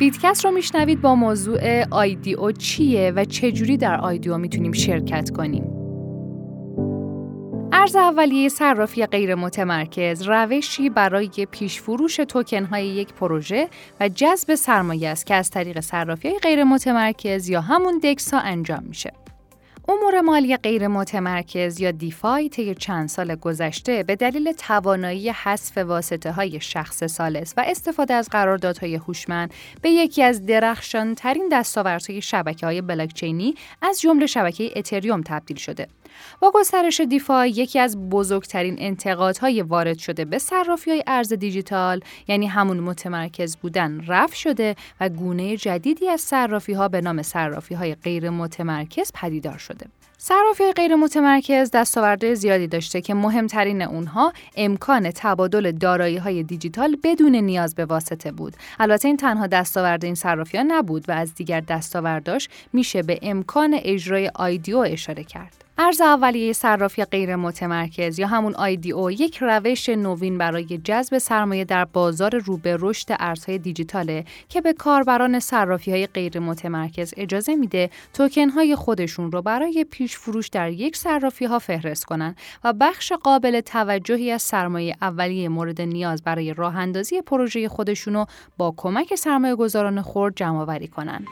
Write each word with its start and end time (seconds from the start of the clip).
بیتکست 0.00 0.44
رو 0.44 0.50
میشنوید 0.50 1.00
با 1.00 1.14
موضوع 1.14 1.84
آیدیو 1.90 2.52
چیه 2.52 3.12
و 3.16 3.24
چجوری 3.24 3.76
در 3.76 4.00
آیدیو 4.00 4.38
می‌تونیم 4.38 4.72
شرکت 4.72 5.30
کنیم. 5.30 5.64
ارز 7.72 7.96
اولیه 7.96 8.48
صرافی 8.48 9.06
غیر 9.06 9.34
متمرکز 9.34 10.22
روشی 10.22 10.90
برای 10.90 11.46
پیش 11.50 11.80
فروش 11.80 12.16
توکن 12.16 12.64
های 12.64 12.86
یک 12.86 13.12
پروژه 13.12 13.68
و 14.00 14.08
جذب 14.08 14.54
سرمایه 14.54 15.08
است 15.08 15.26
که 15.26 15.34
از 15.34 15.50
طریق 15.50 15.80
صرافی 15.80 16.38
غیر 16.38 16.64
متمرکز 16.64 17.48
یا 17.48 17.60
همون 17.60 17.98
دکس 17.98 18.34
ها 18.34 18.40
انجام 18.40 18.84
میشه. 18.88 19.12
امور 19.90 20.20
مالی 20.20 20.56
غیر 20.56 20.88
متمرکز 20.88 21.80
یا 21.80 21.90
دیفای 21.90 22.48
طی 22.48 22.74
چند 22.74 23.08
سال 23.08 23.34
گذشته 23.34 24.02
به 24.02 24.16
دلیل 24.16 24.52
توانایی 24.52 25.30
حذف 25.30 25.78
واسطه 25.78 26.32
های 26.32 26.60
شخص 26.60 27.04
سالس 27.04 27.54
و 27.56 27.64
استفاده 27.66 28.14
از 28.14 28.28
قراردادهای 28.28 28.94
هوشمند 28.94 29.54
به 29.82 29.90
یکی 29.90 30.22
از 30.22 30.46
درخشانترین 30.46 31.48
دستاوردهای 31.52 32.22
شبکه 32.22 32.66
های 32.66 32.80
بلاکچینی 32.80 33.54
از 33.82 34.00
جمله 34.00 34.26
شبکه 34.26 34.70
اتریوم 34.76 35.22
تبدیل 35.26 35.56
شده. 35.56 35.86
با 36.40 36.52
گسترش 36.54 37.00
دیفای 37.00 37.50
یکی 37.50 37.78
از 37.78 38.08
بزرگترین 38.10 38.76
انتقادهای 38.78 39.62
وارد 39.62 39.98
شده 39.98 40.24
به 40.24 40.38
صرافی 40.38 40.90
های 40.90 41.02
ارز 41.06 41.32
دیجیتال 41.32 42.00
یعنی 42.28 42.46
همون 42.46 42.80
متمرکز 42.80 43.56
بودن 43.56 44.04
رفع 44.06 44.34
شده 44.34 44.76
و 45.00 45.08
گونه 45.08 45.56
جدیدی 45.56 46.08
از 46.08 46.20
صرافی 46.20 46.72
ها 46.72 46.88
به 46.88 47.00
نام 47.00 47.22
صرافی 47.22 47.74
های 47.74 47.94
غیر 47.94 48.30
متمرکز 48.30 49.12
پدیدار 49.14 49.58
شده. 49.58 49.86
صرافی 50.22 50.72
غیر 50.72 50.94
متمرکز 50.94 51.70
دستاوردهای 51.70 52.34
زیادی 52.34 52.66
داشته 52.66 53.00
که 53.00 53.14
مهمترین 53.14 53.82
اونها 53.82 54.32
امکان 54.56 55.10
تبادل 55.10 55.72
دارایی 55.72 56.16
های 56.16 56.42
دیجیتال 56.42 56.96
بدون 57.04 57.36
نیاز 57.36 57.74
به 57.74 57.84
واسطه 57.84 58.32
بود. 58.32 58.56
البته 58.80 59.08
این 59.08 59.16
تنها 59.16 59.46
دستاورد 59.46 60.04
این 60.04 60.14
صرافی 60.14 60.58
نبود 60.58 61.08
و 61.08 61.12
از 61.12 61.34
دیگر 61.34 61.60
دستاورداش 61.60 62.48
میشه 62.72 63.02
به 63.02 63.18
امکان 63.22 63.76
اجرای 63.82 64.30
آیدیو 64.34 64.78
اشاره 64.78 65.24
کرد. 65.24 65.64
ارز 65.82 66.00
اولیه 66.00 66.52
صرافی 66.52 67.04
غیر 67.04 67.36
متمرکز 67.36 68.18
یا 68.18 68.26
همون 68.26 68.54
او 68.94 69.10
یک 69.10 69.38
روش 69.40 69.88
نوین 69.88 70.38
برای 70.38 70.78
جذب 70.84 71.18
سرمایه 71.18 71.64
در 71.64 71.84
بازار 71.84 72.38
رو 72.38 72.56
به 72.56 72.76
رشد 72.80 73.06
ارزهای 73.10 73.58
دیجیتاله 73.58 74.24
که 74.48 74.60
به 74.60 74.72
کاربران 74.72 75.40
صرافی 75.40 75.90
های 75.90 76.06
غیر 76.06 76.38
متمرکز 76.38 77.14
اجازه 77.16 77.54
میده 77.54 77.90
توکن 78.14 78.48
های 78.48 78.76
خودشون 78.76 79.32
رو 79.32 79.42
برای 79.42 79.86
پیش 79.90 80.16
فروش 80.16 80.48
در 80.48 80.70
یک 80.70 80.96
صرافی 80.96 81.44
ها 81.44 81.58
فهرست 81.58 82.04
کنن 82.04 82.34
و 82.64 82.72
بخش 82.72 83.12
قابل 83.12 83.60
توجهی 83.60 84.30
از 84.30 84.42
سرمایه 84.42 84.96
اولیه 85.02 85.48
مورد 85.48 85.80
نیاز 85.80 86.22
برای 86.22 86.54
راه 86.54 86.76
اندازی 86.76 87.22
پروژه 87.22 87.68
خودشون 87.68 88.14
رو 88.14 88.26
با 88.56 88.74
کمک 88.76 89.14
سرمایه 89.14 89.54
گذاران 89.54 90.02
خورد 90.02 90.36
جمع 90.36 90.58
آوری 90.58 90.88
کنن. 90.88 91.24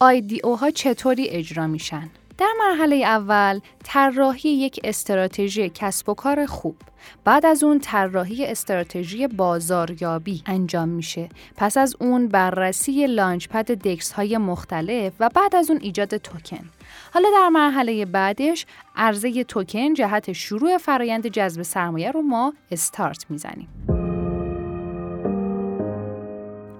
IDO 0.00 0.58
ها 0.58 0.70
چطوری 0.70 1.28
اجرا 1.28 1.66
میشن؟ 1.66 2.10
در 2.38 2.52
مرحله 2.58 2.96
اول 2.96 3.60
طراحی 3.84 4.48
یک 4.48 4.80
استراتژی 4.84 5.68
کسب 5.74 6.08
و 6.08 6.14
کار 6.14 6.46
خوب. 6.46 6.76
بعد 7.24 7.46
از 7.46 7.64
اون 7.64 7.78
طراحی 7.78 8.46
استراتژی 8.46 9.26
بازاریابی 9.26 10.42
انجام 10.46 10.88
میشه. 10.88 11.28
پس 11.56 11.76
از 11.76 11.96
اون 12.00 12.28
بررسی 12.28 13.06
لانچ 13.06 13.48
پد 13.48 13.72
دکس 13.72 14.12
های 14.12 14.38
مختلف 14.38 15.12
و 15.20 15.30
بعد 15.34 15.56
از 15.56 15.70
اون 15.70 15.80
ایجاد 15.82 16.16
توکن. 16.16 16.70
حالا 17.14 17.28
در 17.34 17.48
مرحله 17.48 18.04
بعدش 18.04 18.66
عرضه 18.96 19.44
توکن 19.44 19.94
جهت 19.94 20.32
شروع 20.32 20.78
فرایند 20.78 21.26
جذب 21.26 21.62
سرمایه 21.62 22.10
رو 22.10 22.22
ما 22.22 22.52
استارت 22.70 23.26
می‌زنیم. 23.30 23.68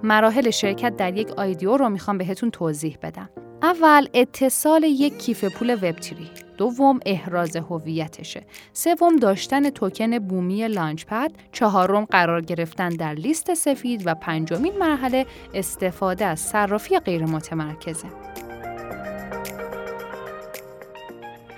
مراحل 0.03 0.49
شرکت 0.49 0.97
در 0.97 1.17
یک 1.17 1.31
آیدیو 1.31 1.77
رو 1.77 1.89
می‌خوام 1.89 2.17
بهتون 2.17 2.51
توضیح 2.51 2.97
بدم. 3.01 3.29
اول 3.65 4.07
اتصال 4.13 4.83
یک 4.83 5.17
کیف 5.17 5.43
پول 5.43 5.69
وبتری. 5.69 6.29
دوم 6.57 6.99
احراز 7.05 7.55
هویتشه. 7.55 8.43
سوم 8.73 9.15
داشتن 9.15 9.69
توکن 9.69 10.19
بومی 10.19 10.67
لانچ 10.67 11.05
پد 11.05 11.31
چهارم 11.51 12.05
قرار 12.05 12.41
گرفتن 12.41 12.89
در 12.89 13.13
لیست 13.13 13.53
سفید. 13.53 14.01
و 14.05 14.15
پنجمین 14.15 14.77
مرحله 14.77 15.25
استفاده 15.53 16.25
از 16.25 16.39
صرافی 16.39 16.99
غیر 16.99 17.25
متمرکزه 17.25 18.07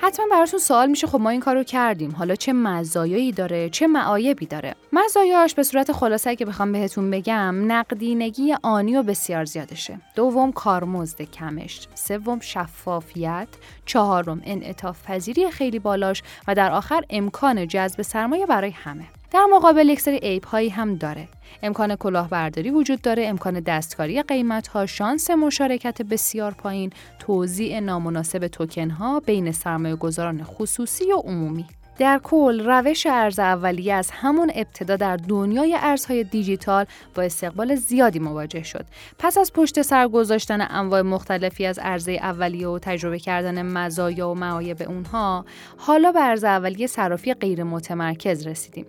حتما 0.02 0.26
براتون 0.32 0.60
سوال 0.60 0.90
میشه 0.90 1.08
خب 1.08 1.20
ما 1.20 1.30
این 1.30 1.40
کارو 1.40 1.64
کردیم. 1.64 2.12
حالا 2.12 2.36
چه 2.36 2.54
مزایایی 2.54 3.32
داره؟ 3.32 3.70
چه 3.70 3.88
معایبی 3.88 4.46
داره؟ 4.46 4.76
مزایاش 4.94 5.56
به 5.56 5.64
صورت 5.64 5.92
خلاصه 5.92 6.36
که 6.36 6.46
بخوام 6.46 6.72
بهتون 6.72 7.12
بگم 7.12 7.72
نقدینگی 7.72 8.56
آنی 8.64 8.98
و 8.98 9.04
بسیار 9.04 9.46
زیادشه. 9.46 10.00
دوم 10.16 10.52
کارمزد 10.52 11.22
کمش. 11.22 11.88
سوم 11.96 12.40
شفافیت. 12.40 13.48
چهارم 13.86 14.42
انعطاف 14.46 15.04
پذیری 15.04 15.52
خیلی 15.52 15.80
بالاش. 15.80 16.24
و 16.48 16.56
در 16.56 16.72
آخر 16.72 17.02
امکان 17.10 17.68
جذب 17.68 18.02
سرمایه 18.02 18.46
برای 18.46 18.72
همه. 18.72 19.06
در 19.32 19.46
مقابل 19.54 19.90
یک 19.90 20.02
سری 20.02 20.18
عیب 20.18 20.44
هایی 20.44 20.70
هم 20.70 20.96
داره. 20.96 21.28
امکان 21.64 21.96
کلاهبرداری 21.96 22.70
وجود 22.70 23.02
داره 23.02 23.26
امکان 23.28 23.60
دستکاری 23.60 24.22
قیمت 24.22 24.68
ها 24.68 24.86
شانس 24.86 25.30
مشارکت 25.30 26.02
بسیار 26.02 26.52
پایین 26.52 26.90
توزیع 27.20 27.80
نامناسب 27.80 28.48
توکن 28.48 28.90
ها 28.90 29.20
بین 29.20 29.52
سرمایه 29.52 29.96
گذاران 29.96 30.44
خصوصی 30.44 31.12
و 31.12 31.18
عمومی. 31.18 31.66
در 31.98 32.20
کل 32.24 32.66
روش 32.66 33.06
ارز 33.06 33.40
اولیه 33.40 33.94
از 33.94 34.12
همون 34.12 34.52
ابتدا 34.56 34.96
در 34.96 35.18
دنیای 35.18 35.78
ارزهای 35.80 36.24
دیجیتال 36.24 36.86
با 37.16 37.24
استقبال 37.24 37.76
زیادی 37.76 38.20
مواجه 38.20 38.64
شد. 38.64 38.86
پس 39.20 39.38
از 39.38 39.54
پشت 39.54 39.82
سر 39.82 40.08
گذاشتن 40.08 40.68
انواع 40.70 41.02
مختلفی 41.02 41.66
از 41.66 41.80
ارز 41.82 42.10
اولیه 42.10 42.68
و 42.68 42.80
تجربه 42.80 43.20
کردن 43.20 43.62
مزایا 43.62 44.30
و 44.30 44.36
معایب 44.36 44.82
اونها، 44.88 45.46
حالا 45.78 46.12
به 46.12 46.20
ارز 46.20 46.44
اولیه 46.44 46.88
صرافی 46.88 47.34
غیر 47.34 47.64
متمرکز 47.64 48.48
رسیدیم. 48.48 48.86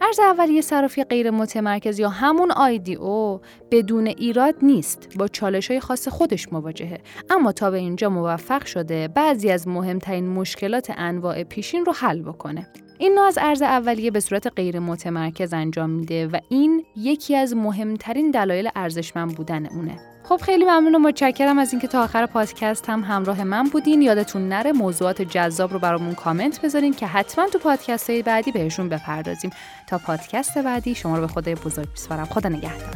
ارز 0.00 0.20
اولیه 0.20 0.60
صرافی 0.60 1.04
غیر 1.04 1.30
متمرکز 1.30 1.98
یا 1.98 2.08
همون 2.08 2.52
او 2.98 3.40
بدون 3.70 4.06
ایراد 4.06 4.54
نیست. 4.62 5.08
با 5.16 5.28
چالش 5.28 5.70
های 5.70 5.80
خاص 5.80 6.08
خودش 6.08 6.52
مواجهه. 6.52 7.00
اما 7.30 7.52
تا 7.52 7.70
به 7.70 7.78
اینجا 7.78 8.10
موفق 8.10 8.64
شده 8.66 9.08
بعضی 9.08 9.50
از 9.50 9.68
مهمترین 9.68 10.28
مشکلات 10.28 10.92
انواع 10.96 11.42
پیشین 11.42 11.84
رو 11.84 11.92
حل 11.92 12.22
بکنه. 12.22 12.68
این 12.98 13.14
نوع 13.14 13.24
از 13.24 13.38
ارز 13.40 13.62
اولیه 13.62 14.10
به 14.10 14.20
صورت 14.20 14.46
غیر 14.56 14.78
متمرکز 14.78 15.52
انجام 15.52 15.90
میده 15.90 16.26
و 16.26 16.38
این 16.48 16.84
یکی 16.96 17.36
از 17.36 17.56
مهمترین 17.56 18.30
دلایل 18.30 18.68
ارزشمند 18.76 19.34
بودن 19.34 19.66
اونه. 19.66 19.98
خب 20.24 20.36
خیلی 20.36 20.64
ممنون 20.64 20.94
و 20.94 20.98
متشکرم 20.98 21.58
از 21.58 21.72
اینکه 21.72 21.88
تا 21.88 22.04
آخر 22.04 22.26
پادکست 22.26 22.90
هم 22.90 23.04
همراه 23.04 23.44
من 23.44 23.64
بودین. 23.64 24.02
یادتون 24.02 24.48
نره 24.48 24.72
موضوعات 24.72 25.22
جذاب 25.22 25.72
رو 25.72 25.78
برامون 25.78 26.14
کامنت 26.14 26.60
بذارین 26.60 26.94
که 26.94 27.06
حتما 27.06 27.46
تو 27.48 27.58
پادکست 27.58 28.10
های 28.10 28.22
بعدی 28.22 28.52
بهشون 28.52 28.88
بپردازیم. 28.88 29.50
تا 29.88 29.98
پادکست 29.98 30.58
بعدی 30.58 30.94
شما 30.94 31.14
رو 31.14 31.20
به 31.20 31.28
خدای 31.28 31.54
بزرگ 31.54 31.88
بسپارم 31.94 32.24
خدا 32.24 32.48
نگهدار. 32.48 32.94